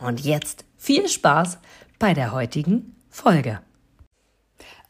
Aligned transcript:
Und 0.00 0.20
jetzt 0.20 0.64
viel 0.76 1.08
Spaß 1.08 1.58
bei 1.98 2.14
der 2.14 2.32
heutigen 2.32 2.96
Folge. 3.10 3.60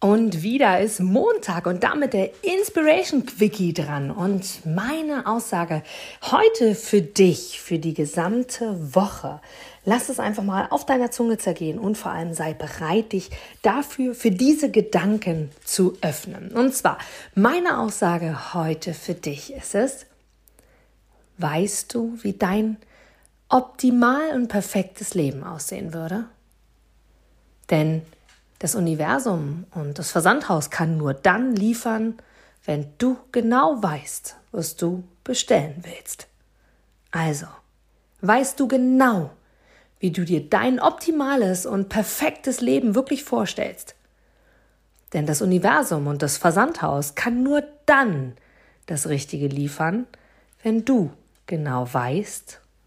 Und 0.03 0.43
wieder 0.43 0.81
ist 0.81 1.01
Montag 1.01 1.67
und 1.67 1.85
damit 1.85 2.15
der 2.15 2.31
Inspiration 2.43 3.27
Quickie 3.27 3.75
dran. 3.75 4.11
Und 4.11 4.65
meine 4.65 5.27
Aussage 5.27 5.83
heute 6.23 6.75
für 6.75 7.03
dich, 7.03 7.61
für 7.61 7.79
die 7.79 7.93
gesamte 7.93 8.95
Woche. 8.95 9.43
Lass 9.85 10.09
es 10.09 10.19
einfach 10.19 10.43
mal 10.43 10.69
auf 10.71 10.87
deiner 10.87 11.11
Zunge 11.11 11.37
zergehen 11.37 11.79
und 11.79 11.99
vor 11.99 12.13
allem 12.13 12.33
sei 12.33 12.55
bereit, 12.55 13.13
dich 13.13 13.29
dafür, 13.61 14.15
für 14.15 14.31
diese 14.31 14.71
Gedanken 14.71 15.51
zu 15.65 15.99
öffnen. 16.01 16.53
Und 16.53 16.75
zwar, 16.75 16.97
meine 17.35 17.79
Aussage 17.79 18.55
heute 18.55 18.95
für 18.95 19.15
dich 19.15 19.53
ist 19.53 19.75
es, 19.75 20.07
weißt 21.37 21.93
du, 21.95 22.17
wie 22.23 22.33
dein 22.33 22.79
optimal 23.51 24.31
und 24.35 24.49
perfektes 24.49 25.15
Leben 25.15 25.45
aussehen 25.45 25.93
würde? 25.93 26.25
Denn 27.69 28.03
das 28.61 28.75
Universum 28.75 29.67
und 29.75 29.99
das 29.99 30.11
Versandhaus 30.11 30.71
kann 30.71 30.97
nur 30.97 31.15
dann 31.15 31.55
liefern, 31.55 32.19
wenn 32.65 32.87
du 32.99 33.17
genau 33.33 33.83
weißt, 33.83 34.37
was 34.53 34.77
du 34.77 35.05
bestellen 35.25 35.83
willst. 35.83 36.27
Also, 37.11 37.47
weißt 38.21 38.59
du 38.61 38.69
genau, 38.69 39.31
wie 39.99 40.11
du 40.11 40.25
dir 40.25 40.49
dein 40.49 40.81
optimales 40.81 41.67
und 41.67 41.89
perfektes 41.89 42.61
Leben 42.61 42.95
wirklich 42.95 43.25
vorstellst? 43.25 43.95
Denn 45.13 45.27
das 45.27 45.43
Universum 45.43 46.07
und 46.07 46.23
das 46.23 46.37
Versandhaus 46.37 47.15
kann 47.15 47.43
nur 47.43 47.65
dann 47.87 48.35
das 48.87 49.09
Richtige 49.09 49.47
liefern, 49.47 50.07
wenn 50.63 50.85
du 50.85 51.11
genau 51.47 51.93
weißt, 51.93 52.61